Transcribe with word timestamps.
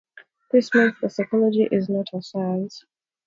This 0.51 0.73
means 0.73 0.95
that 0.99 1.11
psychology 1.11 1.69
is 1.71 1.87
not 1.87 2.07
a 2.13 2.23
science. 2.23 2.85